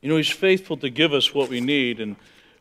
[0.00, 2.00] You know, He's faithful to give us what we need.
[2.00, 2.16] And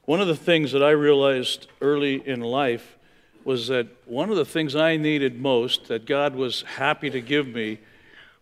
[0.05, 2.97] one of the things that I realized early in life
[3.45, 7.47] was that one of the things I needed most, that God was happy to give
[7.47, 7.79] me,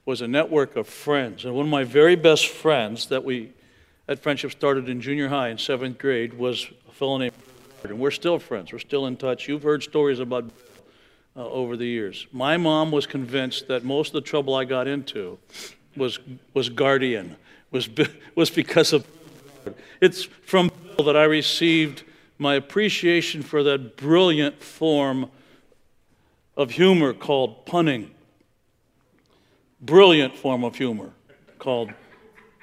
[0.06, 1.46] was a network of friends.
[1.46, 3.52] And one of my very best friends that we,
[4.06, 7.34] that friendship started in junior high in seventh grade, was a fellow named
[7.84, 8.74] and we're still friends.
[8.74, 9.48] We're still in touch.
[9.48, 10.46] You've heard stories about
[11.36, 12.28] uh, over the years.
[12.32, 15.38] My mom was convinced that most of the trouble I got into
[15.98, 16.20] was
[16.54, 17.36] was guardian,
[17.72, 17.90] was
[18.36, 19.06] was because of.
[20.00, 22.04] It's from Bill that I received
[22.38, 25.30] my appreciation for that brilliant form
[26.56, 28.12] of humor called punning.
[29.82, 31.12] Brilliant form of humor
[31.60, 31.92] called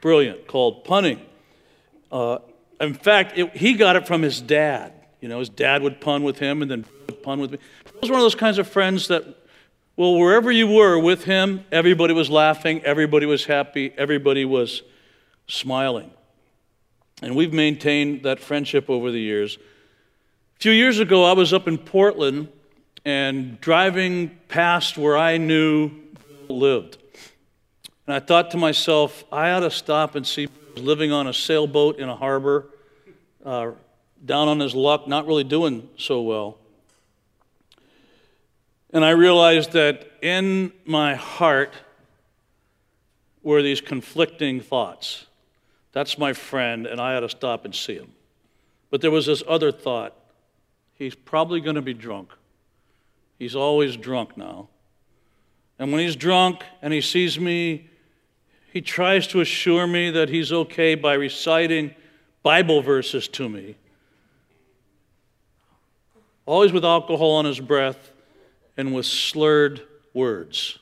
[0.01, 1.21] brilliant called punning.
[2.11, 2.39] Uh,
[2.81, 4.93] in fact, it, he got it from his dad.
[5.21, 6.85] You know, his dad would pun with him and then
[7.23, 7.59] pun with me.
[7.87, 9.25] He was one of those kinds of friends that,
[9.97, 14.83] well, wherever you were with him, everybody was laughing, everybody was happy, everybody was
[15.47, 16.11] smiling.
[17.23, 19.57] And we've maintained that friendship over the years.
[20.57, 22.49] A few years ago, I was up in Portland
[23.05, 25.91] and driving past where I knew
[26.49, 26.99] Bill lived.
[28.07, 31.33] And I thought to myself, I ought to stop and see Bill living on a
[31.33, 32.67] sailboat in a harbor,
[33.45, 33.71] uh,
[34.25, 36.59] down on his luck, not really doing so well.
[38.95, 41.75] And I realized that in my heart
[43.43, 45.27] were these conflicting thoughts.
[45.93, 48.13] That's my friend, and I ought to stop and see him.
[48.91, 50.17] But there was this other thought
[50.95, 52.31] he's probably going to be drunk.
[53.39, 54.69] He's always drunk now.
[55.79, 57.91] And when he's drunk and he sees me,
[58.73, 61.95] he tries to assure me that he's okay by reciting
[62.43, 63.75] Bible verses to me
[66.47, 68.13] always with alcohol on his breath
[68.77, 70.79] and with slurred words.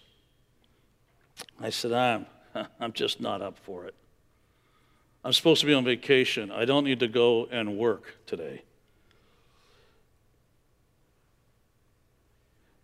[1.61, 2.27] I said, I'm,
[2.81, 3.95] I'm just not up for it.
[5.25, 6.51] I'm supposed to be on vacation.
[6.51, 8.62] I don't need to go and work today.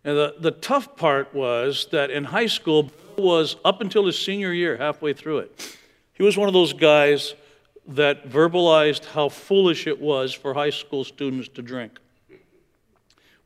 [0.05, 2.89] And the, the tough part was that in high school,
[3.19, 5.77] was up until his senior year, halfway through it.
[6.13, 7.35] He was one of those guys
[7.87, 11.99] that verbalized how foolish it was for high school students to drink.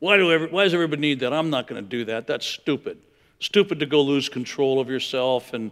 [0.03, 1.31] Why, do every, why does everybody need that?
[1.31, 2.27] I'm not going to do that.
[2.27, 2.97] That's stupid.
[3.39, 5.71] Stupid to go lose control of yourself and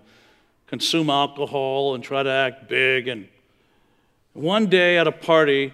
[0.67, 3.09] consume alcohol and try to act big.
[3.09, 3.27] And
[4.31, 5.73] one day at a party,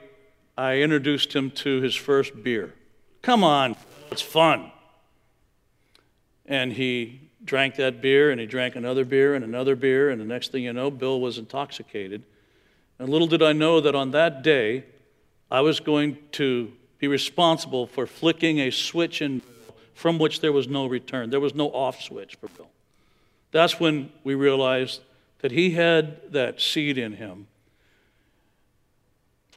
[0.57, 2.73] I introduced him to his first beer.
[3.21, 3.75] Come on,
[4.09, 4.71] it's fun.
[6.47, 10.09] And he drank that beer and he drank another beer and another beer.
[10.09, 12.23] And the next thing you know, Bill was intoxicated.
[12.97, 14.85] And little did I know that on that day,
[15.51, 19.41] I was going to be responsible for flicking a switch in
[19.93, 21.31] from which there was no return.
[21.31, 22.69] There was no off switch for Bill.
[23.51, 25.01] That's when we realized
[25.39, 27.47] that he had that seed in him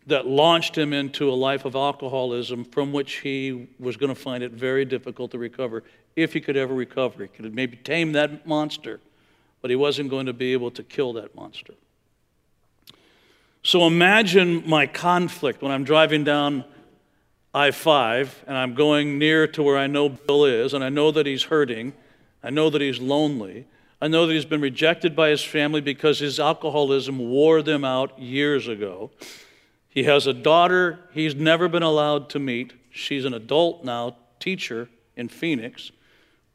[0.07, 4.43] that launched him into a life of alcoholism from which he was going to find
[4.43, 5.85] it very difficult to recover
[6.17, 7.25] if he could ever recover.
[7.25, 9.01] He could maybe tame that monster,
[9.61, 11.75] but he wasn't going to be able to kill that monster.
[13.63, 16.65] So imagine my conflict when I'm driving down
[17.53, 21.11] I 5 and I'm going near to where I know Bill is, and I know
[21.11, 21.93] that he's hurting.
[22.43, 23.67] I know that he's lonely.
[24.01, 28.19] I know that he's been rejected by his family because his alcoholism wore them out
[28.19, 29.11] years ago.
[29.89, 32.73] He has a daughter he's never been allowed to meet.
[32.91, 35.91] She's an adult now, teacher in Phoenix.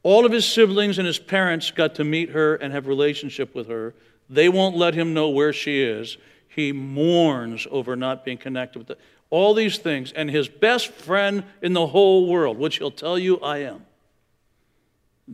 [0.02, 3.68] All of his siblings and his parents got to meet her and have relationship with
[3.68, 3.94] her.
[4.30, 6.16] They won't let him know where she is.
[6.48, 8.96] He mourns over not being connected with them
[9.30, 13.38] all these things, and his best friend in the whole world, which he'll tell you
[13.38, 13.84] I am,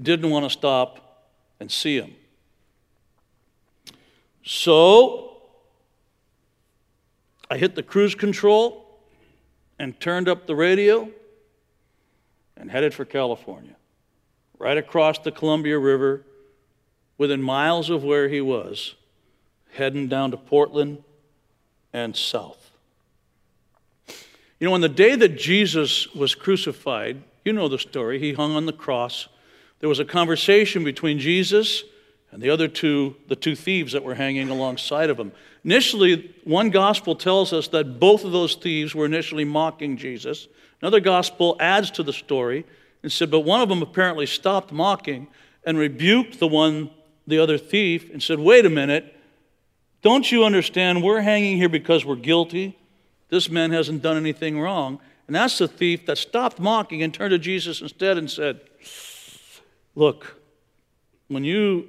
[0.01, 1.29] didn't want to stop
[1.61, 2.15] and see him.
[4.45, 5.37] So
[7.51, 8.99] I hit the cruise control
[9.79, 11.11] and turned up the radio
[12.57, 13.77] and headed for California,
[14.59, 16.25] right across the Columbia River,
[17.19, 18.95] within miles of where he was,
[19.73, 21.03] heading down to Portland
[21.93, 22.62] and south.
[24.63, 28.55] You know, on the day that Jesus was crucified, you know the story, he hung
[28.55, 29.27] on the cross.
[29.81, 31.83] There was a conversation between Jesus
[32.31, 35.33] and the other two, the two thieves that were hanging alongside of him.
[35.65, 40.47] Initially, one gospel tells us that both of those thieves were initially mocking Jesus.
[40.81, 42.65] Another gospel adds to the story
[43.03, 45.27] and said, but one of them apparently stopped mocking
[45.65, 46.89] and rebuked the one,
[47.27, 49.13] the other thief, and said, wait a minute,
[50.03, 51.03] don't you understand?
[51.03, 52.79] We're hanging here because we're guilty.
[53.33, 55.01] This man hasn't done anything wrong.
[55.27, 58.61] And that's the thief that stopped mocking and turned to Jesus instead and said,
[59.95, 60.37] Look,
[61.29, 61.89] when you,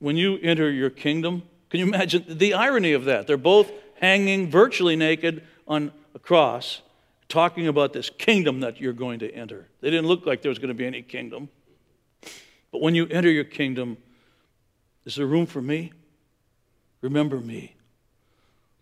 [0.00, 3.28] when you enter your kingdom, Can you imagine the irony of that?
[3.28, 3.70] They're both
[4.00, 6.82] hanging virtually naked on a cross,
[7.28, 9.68] talking about this kingdom that you're going to enter.
[9.82, 11.48] They didn't look like there was going to be any kingdom.
[12.72, 13.98] But when you enter your kingdom,
[15.04, 15.92] is there room for me?
[17.02, 17.75] Remember me.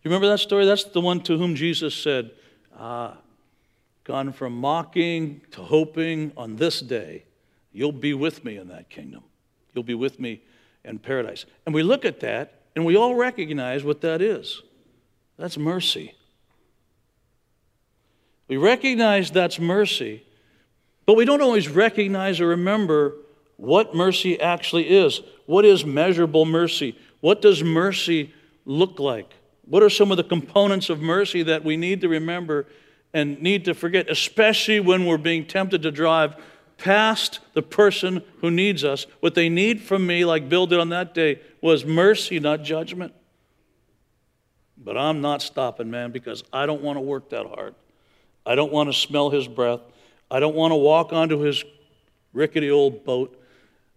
[0.04, 0.66] You remember that story?
[0.66, 2.30] That's the one to whom Jesus said,
[2.76, 3.16] Ah,
[4.04, 7.24] gone from mocking to hoping on this day,
[7.72, 9.24] you'll be with me in that kingdom.
[9.72, 10.42] You'll be with me
[10.84, 11.46] in paradise.
[11.64, 14.62] And we look at that and we all recognize what that is
[15.36, 16.14] that's mercy.
[18.46, 20.22] We recognize that's mercy,
[21.06, 23.16] but we don't always recognize or remember
[23.56, 25.22] what mercy actually is.
[25.46, 26.96] What is measurable mercy?
[27.20, 28.34] What does mercy
[28.66, 29.32] look like?
[29.66, 32.66] What are some of the components of mercy that we need to remember
[33.12, 36.36] and need to forget, especially when we're being tempted to drive
[36.76, 39.06] past the person who needs us?
[39.20, 43.14] What they need from me, like Bill did on that day, was mercy, not judgment.
[44.76, 47.74] But I'm not stopping, man, because I don't want to work that hard.
[48.44, 49.80] I don't want to smell his breath.
[50.30, 51.64] I don't want to walk onto his
[52.34, 53.40] rickety old boat.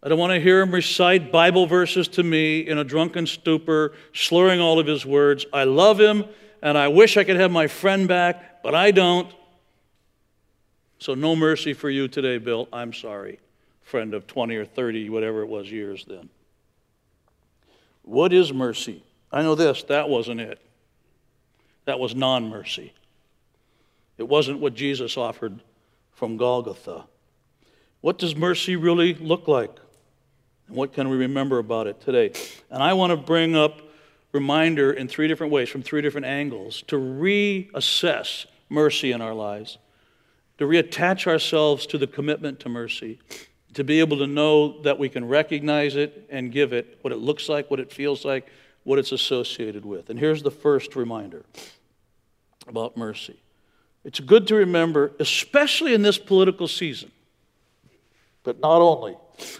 [0.03, 3.93] I don't want to hear him recite Bible verses to me in a drunken stupor,
[4.13, 5.45] slurring all of his words.
[5.51, 6.25] I love him
[6.61, 9.33] and I wish I could have my friend back, but I don't.
[10.99, 12.67] So, no mercy for you today, Bill.
[12.73, 13.39] I'm sorry,
[13.83, 16.29] friend of 20 or 30, whatever it was, years then.
[18.01, 19.03] What is mercy?
[19.31, 20.59] I know this, that wasn't it.
[21.85, 22.93] That was non mercy.
[24.17, 25.59] It wasn't what Jesus offered
[26.13, 27.05] from Golgotha.
[28.01, 29.77] What does mercy really look like?
[30.67, 32.31] And what can we remember about it today?
[32.69, 33.81] And I want to bring up
[34.31, 39.77] reminder in three different ways, from three different angles, to reassess mercy in our lives,
[40.57, 43.19] to reattach ourselves to the commitment to mercy,
[43.73, 47.17] to be able to know that we can recognize it and give it what it
[47.17, 48.47] looks like, what it feels like,
[48.83, 50.09] what it's associated with.
[50.09, 51.45] And here's the first reminder
[52.67, 53.39] about mercy
[54.03, 57.11] it's good to remember, especially in this political season,
[58.43, 59.17] but not only,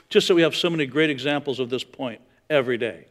[0.10, 3.06] just so we have so many great examples of this point every day,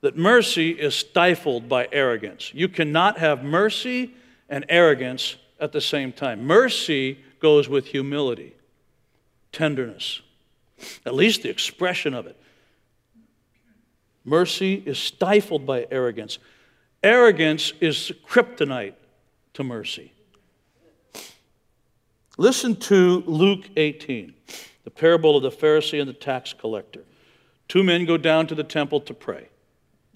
[0.00, 2.52] that mercy is stifled by arrogance.
[2.54, 4.14] You cannot have mercy
[4.48, 6.44] and arrogance at the same time.
[6.44, 8.54] Mercy goes with humility,
[9.50, 10.20] tenderness,
[11.04, 12.36] at least the expression of it.
[14.24, 16.38] Mercy is stifled by arrogance.
[17.02, 18.94] Arrogance is kryptonite
[19.54, 20.12] to mercy.
[22.40, 24.32] Listen to Luke 18,
[24.84, 27.02] the parable of the Pharisee and the tax collector.
[27.66, 29.48] Two men go down to the temple to pray.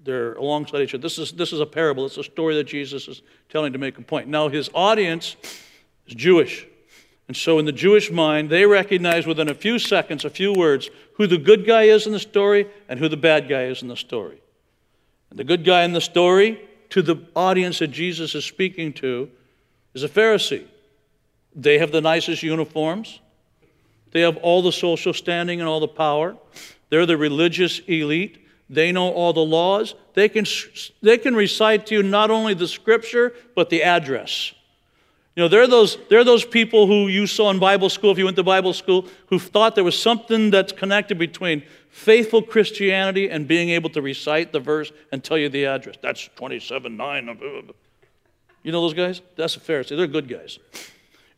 [0.04, 1.02] They're alongside each other.
[1.02, 2.06] This is, this is a parable.
[2.06, 4.28] It's a story that Jesus is telling to make a point.
[4.28, 5.36] Now, his audience
[6.06, 6.64] is Jewish.
[7.26, 10.90] And so, in the Jewish mind, they recognize within a few seconds, a few words,
[11.14, 13.88] who the good guy is in the story and who the bad guy is in
[13.88, 14.40] the story.
[15.30, 16.60] And the good guy in the story
[16.90, 19.28] to the audience that Jesus is speaking to
[19.92, 20.68] is a Pharisee.
[21.54, 23.20] They have the nicest uniforms,
[24.12, 26.36] they have all the social standing and all the power.
[26.90, 28.46] They're the religious elite.
[28.68, 29.94] They know all the laws.
[30.14, 30.44] They can,
[31.00, 34.52] they can recite to you not only the scripture, but the address.
[35.34, 38.26] You know, they're those, they're those people who you saw in Bible school, if you
[38.26, 43.48] went to Bible school, who thought there was something that's connected between faithful Christianity and
[43.48, 45.96] being able to recite the verse and tell you the address.
[46.02, 47.28] That's 27 9.
[47.30, 47.72] Uh,
[48.62, 49.22] you know those guys?
[49.36, 49.96] That's a Pharisee.
[49.96, 50.58] They're good guys.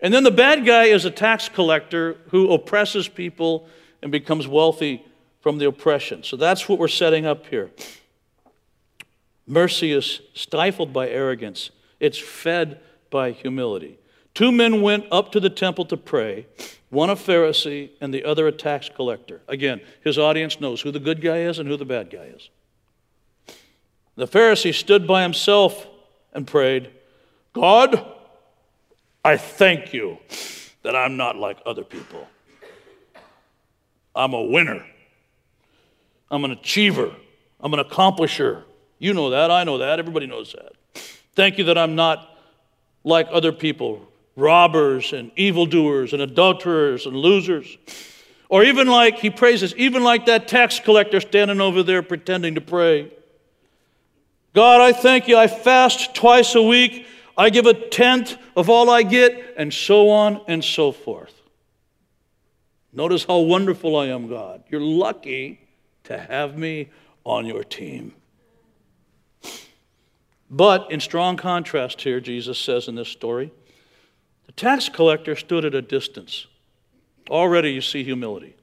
[0.04, 3.66] And then the bad guy is a tax collector who oppresses people
[4.02, 5.02] and becomes wealthy
[5.40, 6.22] from the oppression.
[6.22, 7.70] So that's what we're setting up here.
[9.46, 11.70] Mercy is stifled by arrogance,
[12.00, 13.98] it's fed by humility.
[14.34, 16.48] Two men went up to the temple to pray,
[16.90, 19.40] one a Pharisee and the other a tax collector.
[19.48, 22.50] Again, his audience knows who the good guy is and who the bad guy is.
[24.16, 25.86] The Pharisee stood by himself
[26.34, 26.90] and prayed,
[27.54, 28.13] God,
[29.24, 30.18] I thank you
[30.82, 32.26] that I'm not like other people.
[34.14, 34.84] I'm a winner.
[36.30, 37.14] I'm an achiever.
[37.60, 38.64] I'm an accomplisher.
[38.98, 39.50] You know that.
[39.50, 39.98] I know that.
[39.98, 40.72] Everybody knows that.
[41.34, 42.38] Thank you that I'm not
[43.02, 47.78] like other people robbers and evildoers and adulterers and losers.
[48.48, 52.60] Or even like, he praises, even like that tax collector standing over there pretending to
[52.60, 53.12] pray.
[54.54, 55.36] God, I thank you.
[55.36, 57.06] I fast twice a week.
[57.36, 61.34] I give a tenth of all I get, and so on and so forth.
[62.92, 64.62] Notice how wonderful I am, God.
[64.70, 65.60] You're lucky
[66.04, 66.90] to have me
[67.24, 68.12] on your team.
[70.48, 73.52] But in strong contrast here, Jesus says in this story,
[74.46, 76.46] the tax collector stood at a distance.
[77.28, 78.54] Already you see humility.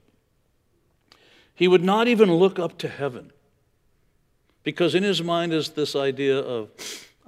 [1.54, 3.32] He would not even look up to heaven.
[4.64, 6.70] Because in his mind is this idea of,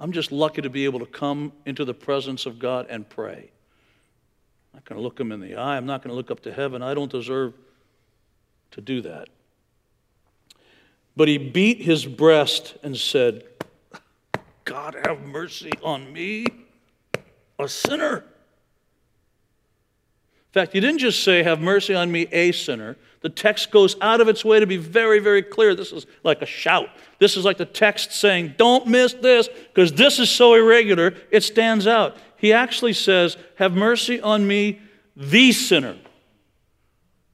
[0.04, 3.50] I'm just lucky to be able to come into the presence of God and pray.
[4.70, 5.78] I'm not going to look him in the eye.
[5.78, 6.82] I'm not going to look up to heaven.
[6.82, 7.54] I don't deserve
[8.72, 9.30] to do that.
[11.16, 13.44] But he beat his breast and said,
[14.66, 16.48] God, have mercy on me,
[17.58, 18.16] a sinner.
[18.18, 18.22] In
[20.52, 22.98] fact, he didn't just say, Have mercy on me, a sinner.
[23.24, 25.74] The text goes out of its way to be very, very clear.
[25.74, 26.90] This is like a shout.
[27.18, 31.42] This is like the text saying, Don't miss this, because this is so irregular, it
[31.42, 32.18] stands out.
[32.36, 34.78] He actually says, Have mercy on me,
[35.16, 35.96] the sinner.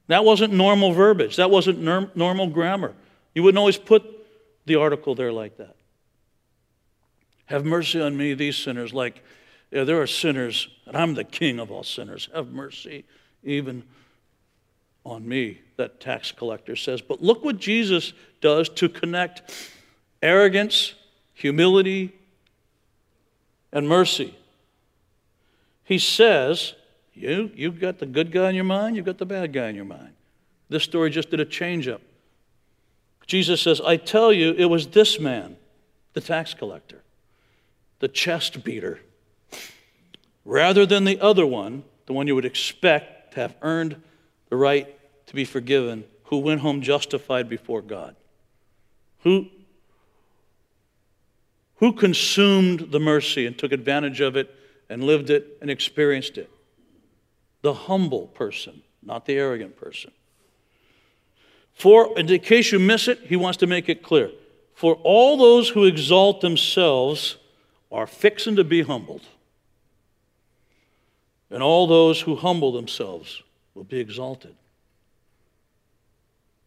[0.07, 1.79] That wasn't normal verbiage, that wasn't
[2.15, 2.93] normal grammar.
[3.35, 4.05] You wouldn't always put
[4.65, 5.75] the article there like that.
[7.47, 8.93] Have mercy on me, these sinners.
[8.93, 9.21] Like,
[9.71, 12.29] yeah, there are sinners, and I'm the king of all sinners.
[12.33, 13.03] Have mercy
[13.43, 13.83] even
[15.05, 17.01] on me, that tax collector says.
[17.01, 19.41] But look what Jesus does to connect
[20.21, 20.93] arrogance,
[21.33, 22.13] humility,
[23.71, 24.35] and mercy.
[25.83, 26.73] He says,
[27.13, 29.75] you, You've got the good guy in your mind, you've got the bad guy in
[29.75, 30.13] your mind.
[30.69, 32.01] This story just did a change up.
[33.27, 35.57] Jesus says, I tell you, it was this man,
[36.13, 37.01] the tax collector,
[37.99, 38.99] the chest beater,
[40.43, 44.01] rather than the other one, the one you would expect to have earned
[44.51, 48.15] the right to be forgiven, who went home justified before God.
[49.23, 49.47] Who,
[51.77, 54.53] who consumed the mercy and took advantage of it
[54.89, 56.49] and lived it and experienced it?
[57.61, 60.11] The humble person, not the arrogant person.
[61.73, 64.31] For, in case you miss it, he wants to make it clear.
[64.73, 67.37] For all those who exalt themselves
[67.89, 69.23] are fixing to be humbled.
[71.49, 73.43] And all those who humble themselves
[73.81, 74.53] will be exalted.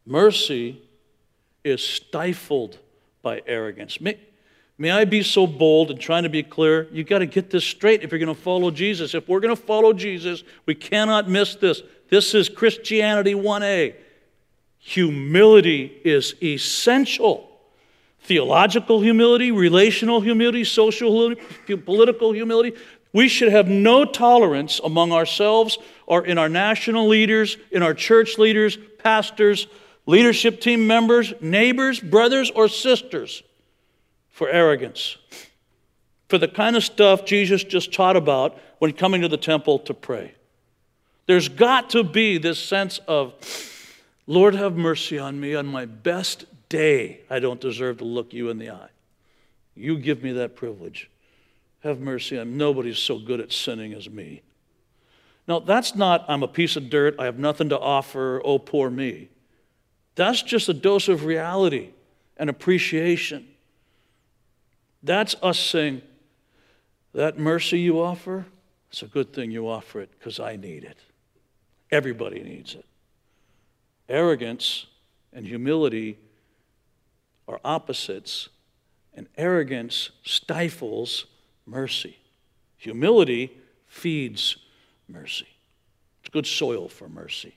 [0.05, 0.83] Mercy
[1.63, 2.79] is stifled
[3.23, 4.01] by arrogance.
[4.01, 4.19] May,
[4.79, 6.89] may I be so bold and trying to be clear?
[6.91, 9.15] You've got to get this straight if you're going to follow Jesus.
[9.15, 11.83] If we're going to follow Jesus, we cannot miss this.
[12.11, 13.95] This is Christianity 1A.
[14.79, 17.49] Humility is essential.
[18.23, 21.37] Theological humility, relational humility, social
[21.85, 22.73] political humility.
[23.15, 28.39] We should have no tolerance among ourselves or in our national leaders, in our church
[28.39, 29.69] leaders, pastors,
[30.05, 33.45] leadership team members, neighbors, brothers, or sisters
[34.31, 35.17] for arrogance.
[36.29, 39.95] For the kind of stuff Jesus just taught about when coming to the temple to
[39.95, 40.35] pray.
[41.27, 43.33] There's got to be this sense of,
[44.27, 47.21] Lord, have mercy on me on my best day.
[47.31, 48.89] I don't deserve to look you in the eye.
[49.77, 51.09] You give me that privilege.
[51.85, 54.41] Have mercy on nobody's so good at sinning as me.
[55.47, 58.89] Now, that's not, I'm a piece of dirt, I have nothing to offer, oh, poor
[58.89, 59.29] me.
[60.15, 61.91] That's just a dose of reality
[62.39, 63.47] and appreciation.
[65.03, 66.01] That's us saying,
[67.13, 68.47] that mercy you offer,
[68.91, 70.97] it's a good thing you offer it because I need it.
[71.91, 72.87] Everybody needs it.
[74.09, 74.87] Arrogance
[75.35, 76.19] and humility
[77.47, 78.49] are opposites,
[79.13, 81.27] and arrogance stifles
[81.67, 82.17] mercy.
[82.79, 83.51] Humility
[83.87, 84.57] feeds
[85.09, 85.49] mercy.
[86.21, 87.55] It's good soil for mercy.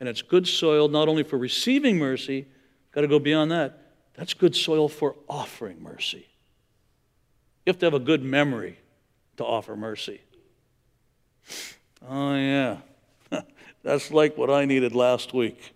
[0.00, 2.46] And it's good soil not only for receiving mercy,
[2.92, 3.78] got to go beyond that.
[4.14, 6.26] That's good soil for offering mercy.
[7.64, 8.78] You have to have a good memory
[9.36, 10.20] to offer mercy.
[12.08, 12.78] Oh, yeah.
[13.82, 15.72] That's like what I needed last week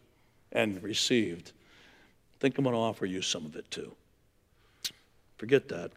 [0.53, 1.53] and received.
[2.35, 3.93] I think I'm going to offer you some of it too.
[5.37, 5.93] Forget that.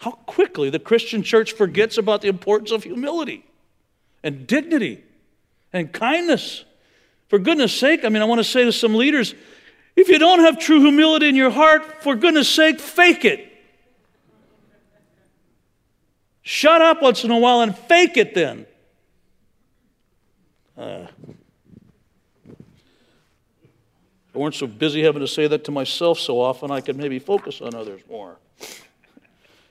[0.00, 3.44] How quickly the Christian church forgets about the importance of humility
[4.22, 5.04] and dignity
[5.74, 6.64] and kindness.
[7.28, 9.34] For goodness sake, I mean, I want to say to some leaders
[9.94, 13.46] if you don't have true humility in your heart, for goodness sake, fake it.
[16.40, 18.66] Shut up once in a while and fake it then.
[20.78, 21.06] Uh,
[24.34, 27.18] I weren't so busy having to say that to myself so often, I could maybe
[27.18, 28.38] focus on others more.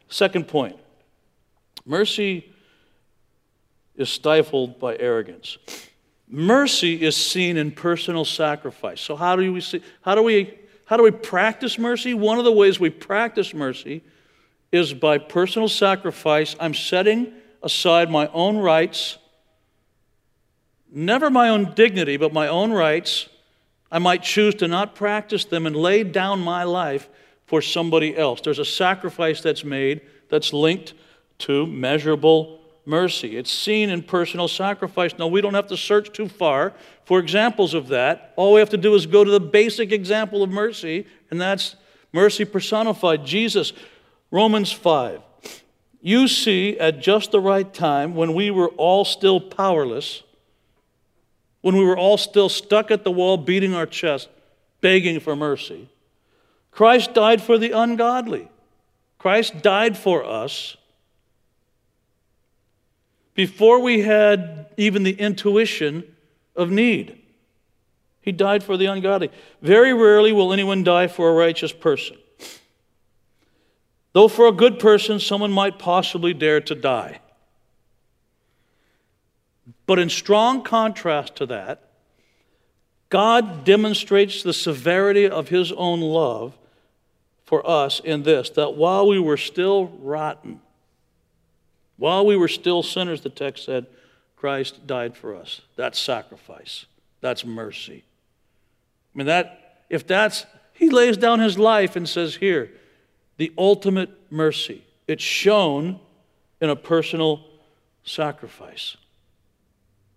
[0.10, 0.76] Second point
[1.86, 2.52] mercy
[3.96, 5.58] is stifled by arrogance.
[6.28, 9.02] Mercy is seen in personal sacrifice.
[9.02, 12.16] So how do we see, how do we how do we practice mercy?
[12.16, 14.04] One of the ways we practice mercy
[14.72, 16.56] is by personal sacrifice.
[16.60, 19.20] I'm setting aside my own rights,
[20.92, 23.30] never my own dignity, but my own rights.
[23.92, 27.08] I might choose to not practice them and lay down my life
[27.50, 28.40] for somebody else.
[28.42, 30.94] There's a sacrifice that's made that's linked
[31.40, 33.36] to measurable mercy.
[33.36, 35.18] It's seen in personal sacrifice.
[35.18, 38.34] Now, we don't have to search too far for examples of that.
[38.38, 41.76] All we have to do is go to the basic example of mercy, and that's
[42.12, 43.74] Mercy personified Jesus.
[44.32, 45.22] Romans 5.
[46.02, 50.24] You see, at just the right time, when we were all still powerless,
[51.62, 54.30] when we were all still stuck at the wall, beating our chest,
[54.82, 55.90] begging for mercy,
[56.80, 58.48] Christ died for the ungodly.
[59.18, 60.78] Christ died for us
[63.36, 66.06] before we had even the intuition
[66.56, 67.22] of need.
[68.22, 69.30] He died for the ungodly.
[69.62, 72.16] Very rarely will anyone die for a righteous person.
[74.14, 77.20] Though for a good person, someone might possibly dare to die.
[79.86, 81.90] But in strong contrast to that,
[83.10, 86.56] God demonstrates the severity of his own love
[87.50, 90.62] for us in this that while we were still rotten,
[91.98, 93.88] while we were still sinners, the text said,
[94.36, 95.62] Christ died for us.
[95.76, 96.86] That's sacrifice.
[97.22, 98.04] That's mercy.
[99.14, 102.70] I mean, that, if that's, he lays down his life and says, Here,
[103.38, 104.84] the ultimate mercy.
[105.08, 106.00] It's shown
[106.62, 107.44] in a personal
[108.04, 108.96] sacrifice.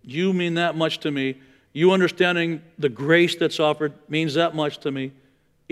[0.03, 1.41] You mean that much to me.
[1.73, 5.13] You understanding the grace that's offered means that much to me.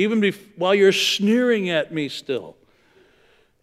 [0.02, 2.58] Even bef- while you're sneering at me still,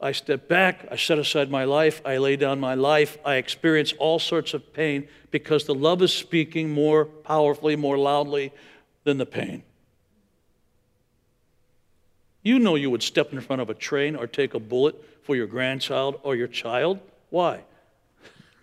[0.01, 3.93] I step back, I set aside my life, I lay down my life, I experience
[3.99, 8.53] all sorts of pain because the love is speaking more powerfully, more loudly
[9.03, 9.65] than the pain.
[12.45, 15.35] You know you would step in front of a train or take a bullet for
[15.35, 17.01] your grandchild or your child.
[17.31, 17.65] Why?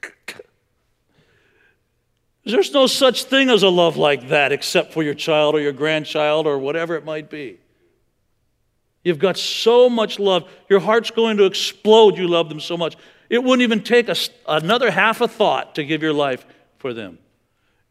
[2.45, 5.73] There's no such thing as a love like that except for your child or your
[5.73, 7.59] grandchild or whatever it might be.
[9.05, 10.51] You've got so much love.
[10.67, 12.17] Your heart's going to explode.
[12.17, 12.97] You love them so much.
[13.29, 16.45] It wouldn't even take a, another half a thought to give your life
[16.77, 17.19] for them.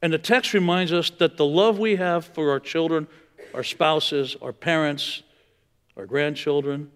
[0.02, 3.06] And the text reminds us that the love we have for our children,
[3.54, 5.22] our spouses, our parents,
[5.96, 6.90] our grandchildren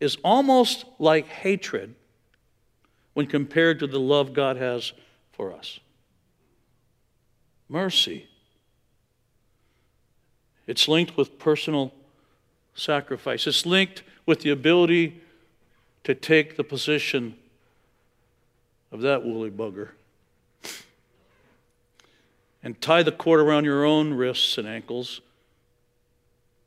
[0.00, 1.94] is almost like hatred
[3.12, 4.94] when compared to the love God has
[5.32, 5.80] for us
[7.68, 8.26] mercy.
[10.66, 11.92] It's linked with personal
[12.78, 15.20] sacrifice, it's linked with the ability
[16.04, 17.36] to take the position
[18.90, 19.90] of that woolly bugger
[22.62, 25.20] and tie the cord around your own wrists and ankles.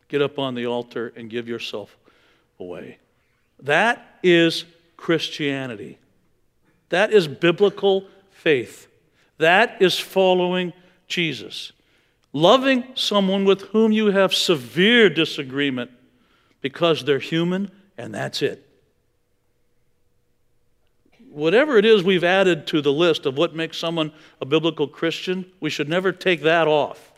[0.08, 1.98] Get up on the altar and give yourself
[2.60, 2.98] away.
[3.62, 4.66] That is
[4.98, 5.98] Christianity.
[6.90, 8.88] That is biblical faith.
[9.38, 10.74] That is following
[11.08, 11.72] Jesus.
[12.34, 15.92] Loving someone with whom you have severe disagreement
[16.62, 18.68] because they're human and that's it.
[21.30, 25.46] Whatever it is we've added to the list of what makes someone a biblical Christian,
[25.60, 27.12] we should never take that off.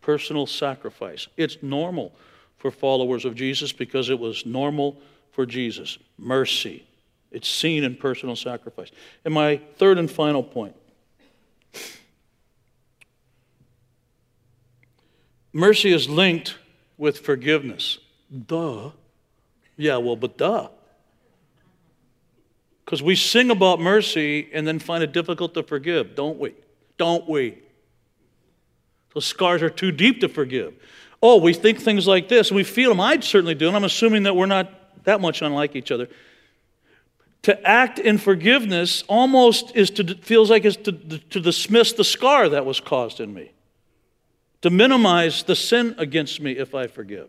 [0.00, 1.28] Personal sacrifice.
[1.36, 2.12] It's normal
[2.56, 5.00] for followers of Jesus because it was normal
[5.30, 5.98] for Jesus.
[6.18, 6.84] Mercy.
[7.30, 8.90] It's seen in personal sacrifice.
[9.24, 10.74] And my third and final point
[15.52, 16.56] mercy is linked
[16.98, 17.98] with forgiveness.
[18.46, 18.90] Duh.
[19.76, 20.68] Yeah, well, but duh.
[22.84, 26.54] Because we sing about mercy and then find it difficult to forgive, don't we?
[26.98, 27.58] Don't we?
[29.14, 30.74] Those scars are too deep to forgive.
[31.22, 33.00] Oh, we think things like this, and we feel them.
[33.00, 36.08] I certainly do, and I'm assuming that we're not that much unlike each other
[37.42, 42.48] to act in forgiveness almost is to feels like is to, to dismiss the scar
[42.48, 43.52] that was caused in me
[44.62, 47.28] to minimize the sin against me if i forgive.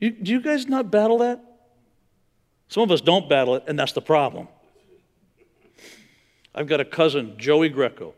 [0.00, 1.40] You, do you guys not battle that?
[2.68, 4.48] Some of us don't battle it and that's the problem.
[6.54, 8.14] I've got a cousin joey greco.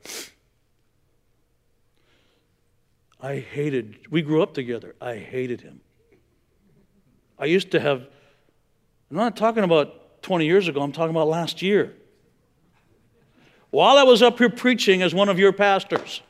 [3.20, 4.94] I hated we grew up together.
[5.00, 5.80] I hated him.
[7.38, 8.06] I used to have
[9.10, 11.94] i'm not talking about 20 years ago, I'm talking about last year.
[13.70, 16.22] While I was up here preaching as one of your pastors,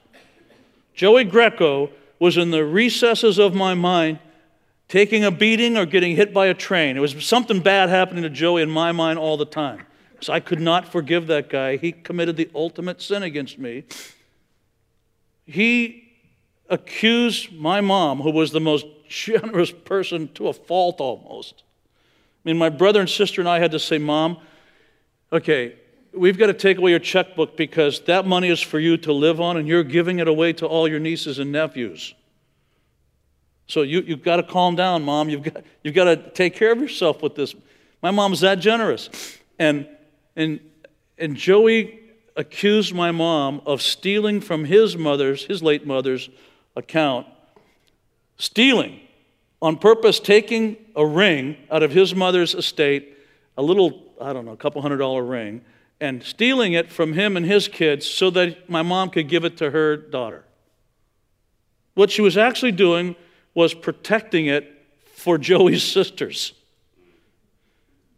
[0.95, 4.19] Joey Greco was in the recesses of my mind
[4.89, 6.97] taking a beating or getting hit by a train.
[6.97, 9.87] It was something bad happening to Joey in my mind all the time.
[10.21, 11.77] So I could not forgive that guy.
[11.77, 13.85] He committed the ultimate sin against me.
[15.45, 16.13] He
[16.71, 21.65] accused my mom, who was the most generous person to a fault almost,
[22.45, 24.37] I mean, my brother and sister and I had to say, Mom,
[25.33, 25.77] okay,
[26.17, 29.41] we've got to take away your checkbook because that money is for you to live
[29.41, 32.15] on and you're giving it away to all your nieces and nephews.
[33.67, 35.29] So you, you've got to calm down, Mom.
[35.29, 37.55] You've got, you've got to take care of yourself with this.
[38.03, 39.09] My mom's that generous.
[39.59, 39.89] And,
[40.37, 40.61] and,
[41.19, 42.01] and Joey
[42.37, 46.29] accused my mom of stealing from his mother's, his late mother's
[46.77, 47.27] account
[48.37, 49.01] stealing,
[49.63, 53.17] on purpose taking a ring out of his mother's estate,
[53.57, 55.63] a little, I don't know, a couple hundred dollar ring,
[56.01, 59.57] and stealing it from him and his kids so that my mom could give it
[59.59, 60.45] to her daughter.
[61.95, 63.17] What she was actually doing
[63.55, 64.71] was protecting it
[65.15, 66.53] for Joey's sisters.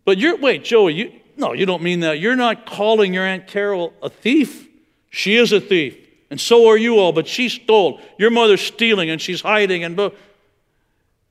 [0.04, 2.18] But you're, wait, Joey, you, no, you don't mean that.
[2.18, 4.68] You're not calling your Aunt Carol a thief.
[5.10, 5.96] She is a thief,
[6.30, 8.00] and so are you all, but she stole.
[8.18, 9.84] Your mother's stealing, and she's hiding.
[9.84, 9.98] And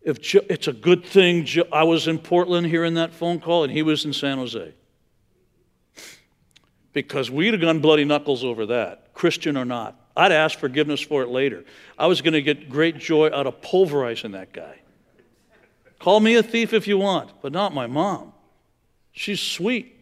[0.02, 3.64] if jo, it's a good thing jo, I was in Portland hearing that phone call,
[3.64, 4.74] and he was in San Jose.
[6.96, 10.00] Because we'd have gone bloody knuckles over that, Christian or not.
[10.16, 11.66] I'd ask forgiveness for it later.
[12.00, 14.80] I was going to get great joy out of pulverizing that guy.
[16.00, 18.32] Call me a thief if you want, but not my mom.
[19.12, 19.94] She's sweet.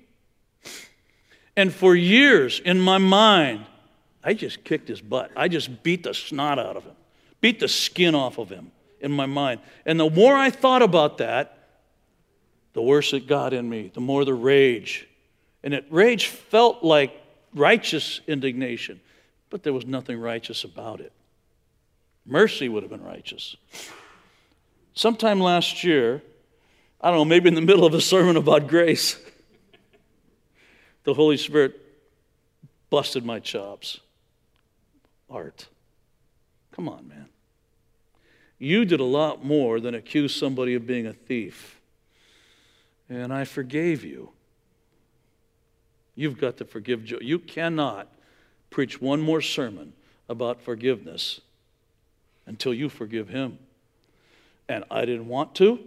[1.57, 3.65] And for years in my mind,
[4.23, 5.31] I just kicked his butt.
[5.35, 6.95] I just beat the snot out of him,
[7.41, 9.61] beat the skin off of him in my mind.
[9.83, 11.57] And the more I thought about that,
[12.73, 15.07] the worse it got in me, the more the rage.
[15.63, 17.13] And it rage felt like
[17.53, 18.99] righteous indignation,
[19.49, 21.11] but there was nothing righteous about it.
[22.25, 23.55] Mercy would have been righteous.
[24.93, 26.21] Sometime last year,
[27.01, 29.17] I don't know, maybe in the middle of a sermon about grace,
[31.03, 31.79] the Holy Spirit
[32.89, 33.99] busted my chops.
[35.29, 35.67] Art.
[36.71, 37.27] Come on, man.
[38.57, 41.79] You did a lot more than accuse somebody of being a thief.
[43.09, 44.29] And I forgave you.
[46.15, 47.19] You've got to forgive Joe.
[47.21, 48.07] You cannot
[48.69, 49.93] preach one more sermon
[50.29, 51.41] about forgiveness
[52.45, 53.57] until you forgive him.
[54.69, 55.79] And I didn't want to.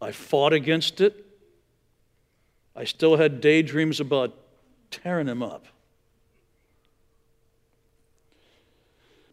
[0.00, 1.26] I fought against it.
[2.74, 4.34] I still had daydreams about
[4.90, 5.66] tearing him up.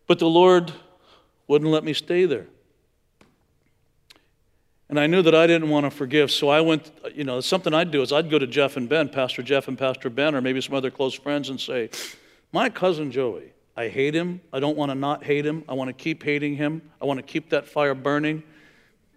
[0.08, 0.74] But the Lord
[1.48, 2.48] wouldn't let me stay there.
[4.90, 7.74] And I knew that I didn't want to forgive, so I went, you know, something
[7.74, 10.42] I'd do is I'd go to Jeff and Ben, Pastor Jeff and Pastor Ben, or
[10.42, 11.90] maybe some other close friends, and say,
[12.54, 14.40] My cousin Joey, I hate him.
[14.54, 15.66] I don't want to not hate him.
[15.68, 16.82] I want to keep hating him.
[17.02, 18.44] I want to keep that fire burning,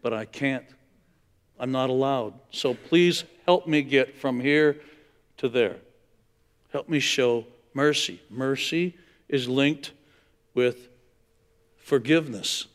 [0.02, 0.64] but I can't.
[1.58, 2.34] I'm not allowed.
[2.50, 4.80] So please help me get from here
[5.36, 5.76] to there.
[6.72, 8.20] Help me show mercy.
[8.28, 8.96] Mercy
[9.28, 9.92] is linked
[10.54, 10.88] with
[11.76, 12.66] forgiveness.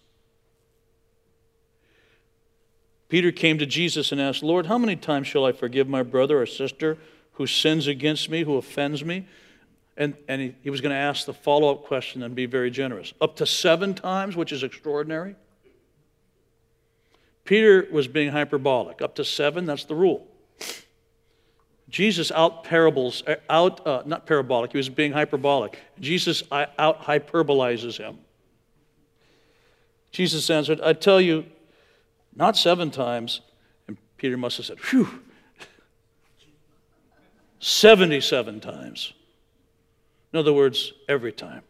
[3.07, 6.41] Peter came to Jesus and asked, Lord, how many times shall I forgive my brother
[6.41, 6.97] or sister
[7.33, 9.27] who sins against me, who offends me?
[9.97, 12.71] And, and he, he was going to ask the follow up question and be very
[12.71, 13.13] generous.
[13.21, 15.35] Up to seven times, which is extraordinary.
[17.45, 19.01] Peter was being hyperbolic.
[19.01, 20.27] Up to seven, that's the rule.
[21.87, 25.79] Jesus out parables, uh, out, uh, not parabolic, he was being hyperbolic.
[25.99, 28.17] Jesus uh, out hyperbolizes him.
[30.11, 31.45] Jesus answered, I tell you,
[32.35, 33.41] not seven times.
[33.87, 35.07] And Peter must have said, Whew,
[37.59, 39.13] 77 times.
[40.33, 41.61] In other words, every time.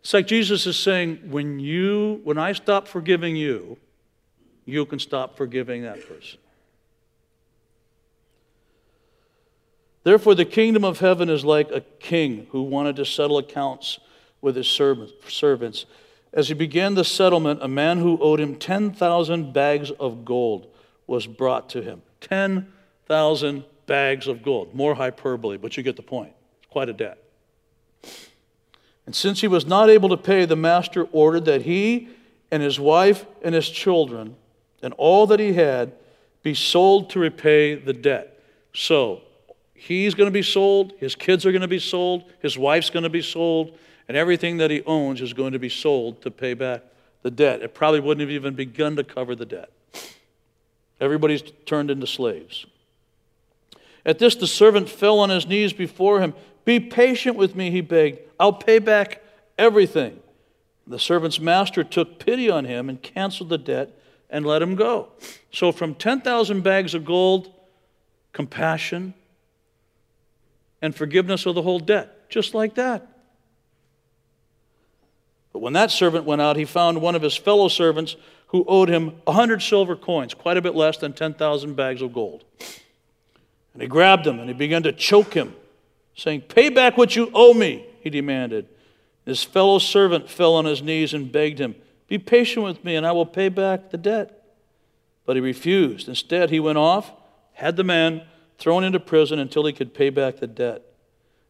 [0.00, 3.78] It's like Jesus is saying, when you, when I stop forgiving you,
[4.64, 6.38] you can stop forgiving that person.
[10.04, 14.00] Therefore, the kingdom of heaven is like a king who wanted to settle accounts
[14.40, 15.86] with his servants.
[16.32, 20.66] As he began the settlement, a man who owed him 10,000 bags of gold
[21.06, 22.02] was brought to him.
[22.20, 24.74] 10,000 bags of gold.
[24.74, 26.32] More hyperbole, but you get the point.
[26.62, 27.18] It's quite a debt.
[29.04, 32.08] And since he was not able to pay, the master ordered that he
[32.50, 34.36] and his wife and his children
[34.82, 35.92] and all that he had
[36.42, 38.40] be sold to repay the debt.
[38.74, 39.22] So,
[39.74, 43.02] he's going to be sold, his kids are going to be sold, his wife's going
[43.02, 43.76] to be sold,
[44.08, 46.82] and everything that he owns is going to be sold to pay back
[47.22, 47.62] the debt.
[47.62, 49.70] It probably wouldn't have even begun to cover the debt.
[51.00, 52.66] Everybody's turned into slaves.
[54.04, 56.34] At this, the servant fell on his knees before him.
[56.64, 58.18] Be patient with me, he begged.
[58.38, 59.22] I'll pay back
[59.58, 60.20] everything.
[60.86, 63.90] The servant's master took pity on him and canceled the debt
[64.28, 65.10] and let him go.
[65.52, 67.52] So, from 10,000 bags of gold,
[68.32, 69.14] compassion
[70.80, 73.06] and forgiveness of the whole debt, just like that.
[75.52, 78.16] But when that servant went out, he found one of his fellow servants
[78.48, 82.12] who owed him a hundred silver coins, quite a bit less than 10,000 bags of
[82.12, 82.44] gold.
[83.72, 85.54] And he grabbed him and he began to choke him,
[86.14, 88.68] saying, Pay back what you owe me, he demanded.
[89.24, 91.74] His fellow servant fell on his knees and begged him,
[92.08, 94.38] Be patient with me and I will pay back the debt.
[95.24, 96.08] But he refused.
[96.08, 97.12] Instead, he went off,
[97.54, 98.22] had the man
[98.58, 100.82] thrown into prison until he could pay back the debt.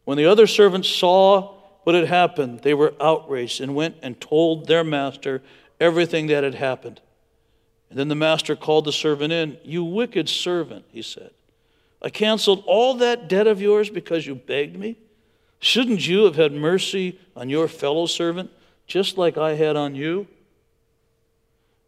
[0.04, 4.66] When the other servants saw what had happened, they were outraged and went and told
[4.66, 5.42] their master
[5.80, 7.00] everything that had happened.
[7.90, 9.58] And then the master called the servant in.
[9.64, 11.30] You wicked servant, he said.
[12.00, 14.96] I canceled all that debt of yours because you begged me.
[15.58, 18.50] Shouldn't you have had mercy on your fellow servant,
[18.86, 20.26] just like I had on you?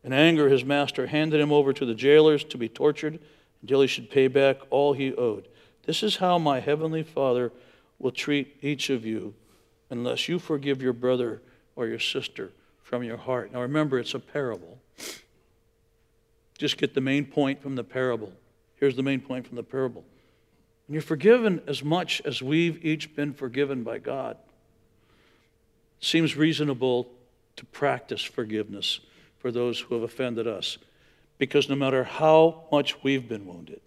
[0.05, 3.19] In anger, his master handed him over to the jailers to be tortured
[3.63, 5.49] until he should pay back all he owed.
[5.87, 7.51] This is how my heavenly Father
[7.99, 9.35] will treat each of you
[9.99, 11.41] unless you forgive your brother
[11.77, 12.51] or your sister
[12.83, 13.53] from your heart.
[13.53, 14.79] Now remember, it's a parable.
[16.59, 18.33] Just get the main point from the parable.
[18.77, 20.05] Here's the main point from the parable.
[20.87, 24.37] When you're forgiven as much as we've each been forgiven by God,
[26.01, 27.09] it seems reasonable
[27.57, 29.01] to practice forgiveness
[29.39, 30.79] for those who have offended us.
[31.39, 33.81] Because no matter how much we've been wounded,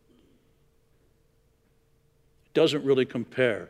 [2.45, 3.69] it doesn't really compare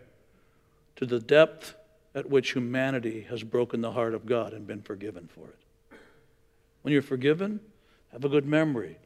[0.95, 1.75] to the depth
[2.17, 5.99] at which humanity has broken the heart of God and been forgiven for it.
[6.81, 7.59] When you're forgiven,
[8.11, 8.97] have a good memory.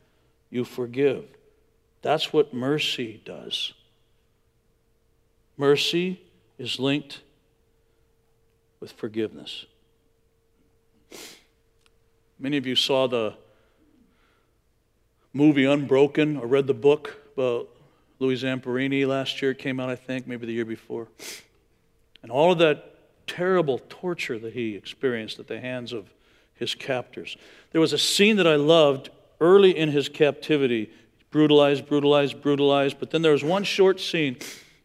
[0.49, 1.25] You forgive.
[2.01, 3.73] That's what mercy does.
[5.57, 6.21] Mercy
[6.57, 7.19] is linked
[8.79, 9.65] with forgiveness.
[12.39, 13.33] Many of you saw the
[15.33, 17.67] movie Unbroken or read the book about
[18.19, 19.51] Louis Zamperini last year.
[19.51, 21.09] It came out, I think, maybe the year before.
[22.23, 22.90] And all of that
[23.31, 26.13] terrible torture that he experienced at the hands of
[26.53, 27.37] his captors.
[27.71, 30.91] There was a scene that I loved early in his captivity
[31.31, 32.99] brutalized, brutalized, brutalized.
[32.99, 34.35] But then there was one short scene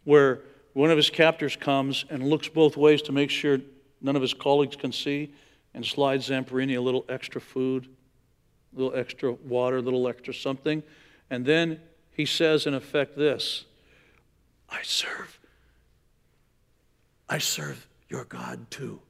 [0.04, 0.42] where
[0.74, 3.58] one of his captors comes and looks both ways to make sure
[4.00, 5.34] none of his colleagues can see
[5.74, 7.88] and slides Zamperini a little extra food,
[8.76, 10.84] a little extra water, a little extra something.
[11.30, 11.80] And then
[12.12, 13.64] he says, in effect, this
[14.70, 15.40] I serve.
[17.28, 19.00] I serve your God too.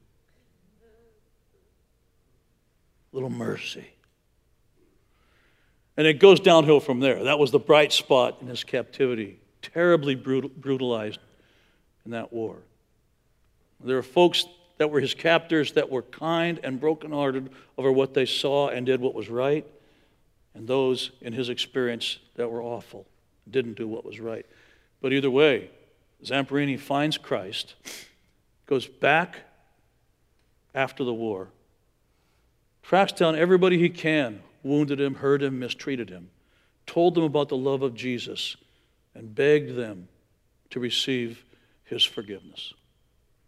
[3.11, 3.87] Little mercy.
[5.95, 7.23] And it goes downhill from there.
[7.23, 11.19] That was the bright spot in his captivity, terribly brutal, brutalized
[12.05, 12.57] in that war.
[13.83, 14.45] There are folks
[14.77, 19.01] that were his captors that were kind and brokenhearted over what they saw and did
[19.01, 19.65] what was right,
[20.53, 23.07] and those in his experience that were awful,
[23.49, 24.45] didn't do what was right.
[25.01, 25.71] But either way,
[26.23, 27.75] Zamperini finds Christ
[28.67, 29.37] goes back
[30.75, 31.47] after the war,
[32.83, 36.29] tracks down everybody he can, wounded him, hurt him, mistreated him,
[36.85, 38.55] told them about the love of Jesus,
[39.15, 40.07] and begged them
[40.69, 41.43] to receive
[41.85, 42.73] his forgiveness,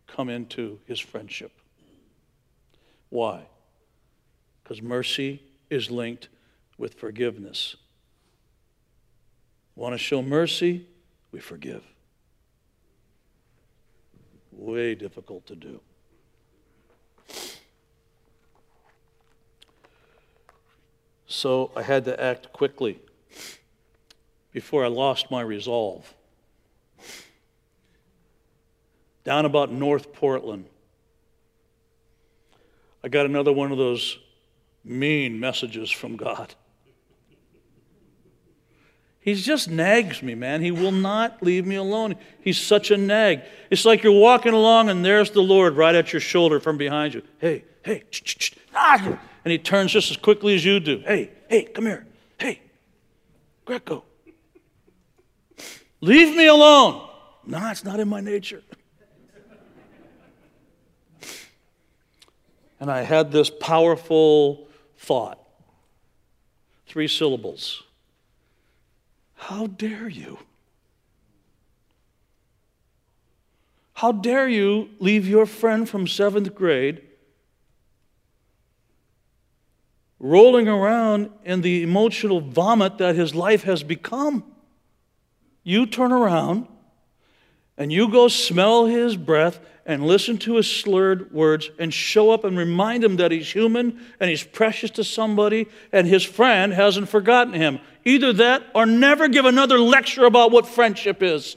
[0.08, 1.51] come into his friendship.
[3.10, 3.43] Why?
[4.63, 6.29] Because mercy is linked
[6.77, 7.75] with forgiveness.
[9.75, 10.88] Want to show mercy?
[11.32, 11.84] We forgive
[14.60, 15.80] way difficult to do.
[21.28, 23.00] So I had to act quickly
[24.52, 26.13] before I lost my resolve.
[29.24, 30.65] Down about North Portland,
[33.04, 34.17] I got another one of those
[34.84, 36.56] mean messages from God.
[39.21, 40.62] He just nags me, man.
[40.62, 42.15] He will not leave me alone.
[42.41, 43.41] He's such a nag.
[43.69, 47.13] It's like you're walking along and there's the Lord right at your shoulder from behind
[47.13, 47.21] you.
[47.39, 48.03] Hey, hey,
[48.73, 50.99] and he turns just as quickly as you do.
[51.05, 52.08] Hey, hey, come here.
[52.39, 52.62] Hey,
[53.65, 54.03] Greco.
[56.01, 57.08] Leave me alone.
[57.45, 58.63] No, it's not in my nature.
[62.79, 65.39] And I had this powerful thought
[66.88, 67.84] three syllables
[69.39, 70.38] how dare you?
[73.93, 77.02] How dare you leave your friend from seventh grade
[80.19, 84.43] rolling around in the emotional vomit that his life has become?
[85.63, 86.67] You turn around
[87.78, 92.43] and you go smell his breath and listen to his slurred words and show up
[92.43, 97.10] and remind him that he's human and he's precious to somebody and his friend hasn't
[97.10, 97.80] forgotten him.
[98.10, 101.56] Either that or never give another lecture about what friendship is.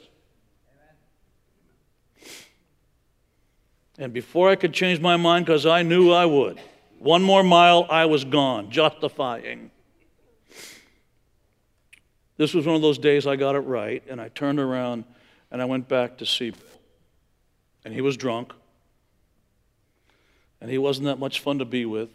[3.97, 6.59] And before I could change my mind, because I knew I would,
[6.99, 9.71] one more mile, I was gone, justifying.
[12.37, 15.05] This was one of those days I got it right, and I turned around
[15.49, 16.53] and I went back to see
[17.83, 18.53] and he was drunk,
[20.61, 22.09] and he wasn't that much fun to be with.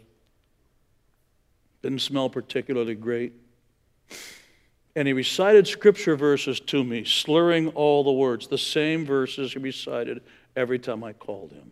[1.81, 3.33] Didn't smell particularly great.
[4.95, 9.59] And he recited scripture verses to me, slurring all the words, the same verses he
[9.59, 10.21] recited
[10.55, 11.71] every time I called him.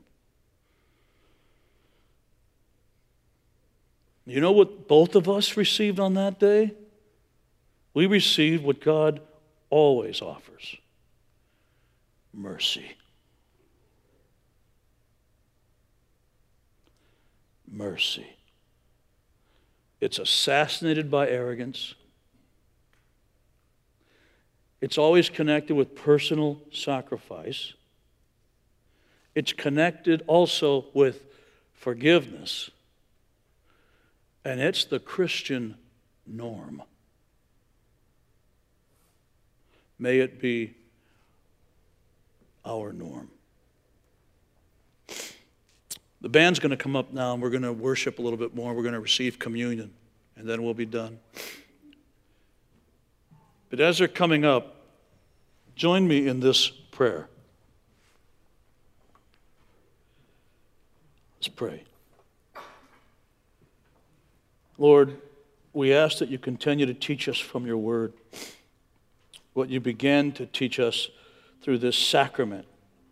[4.26, 6.73] You know what both of us received on that day?
[7.93, 9.21] We received what God
[9.69, 10.78] always offers
[12.38, 12.95] mercy.
[17.69, 18.28] Mercy.
[20.00, 21.95] It's assassinated by arrogance.
[24.79, 27.73] It's always connected with personal sacrifice.
[29.33, 31.25] It's connected also with
[31.73, 32.69] forgiveness.
[34.45, 35.75] And it's the Christian
[36.25, 36.83] norm.
[39.99, 40.75] May it be
[42.65, 43.29] our norm.
[46.21, 48.55] The band's going to come up now and we're going to worship a little bit
[48.55, 48.73] more.
[48.73, 49.93] We're going to receive communion
[50.35, 51.19] and then we'll be done.
[53.69, 54.75] But as they're coming up,
[55.75, 57.27] join me in this prayer.
[61.38, 61.84] Let's pray.
[64.77, 65.17] Lord,
[65.73, 68.13] we ask that you continue to teach us from your word
[69.53, 71.10] what you began to teach us
[71.62, 72.65] through this sacrament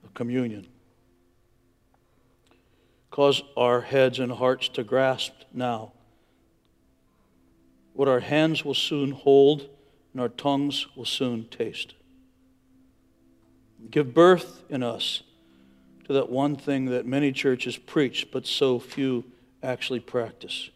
[0.04, 0.68] of communion.
[3.10, 5.92] Cause our heads and hearts to grasp now
[7.94, 9.70] what our hands will soon hold
[10.16, 11.94] and our tongues will soon taste.
[13.92, 15.24] Give birth in us
[16.06, 19.26] to that one thing that many churches preach, but so few
[19.62, 20.70] actually practice.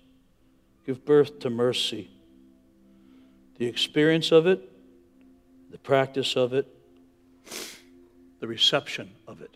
[0.86, 2.12] Give birth to mercy.
[3.58, 4.70] The experience of it
[5.70, 6.68] the practice of it,
[8.40, 9.56] the reception of it.